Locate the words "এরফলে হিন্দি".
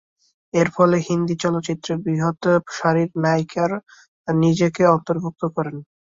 0.53-1.35